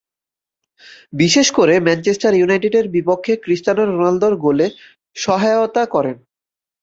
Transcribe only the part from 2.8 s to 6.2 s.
বিপক্ষে ক্রিস্তিয়ানো রোনালদোর গোলে সহায়তা করেন।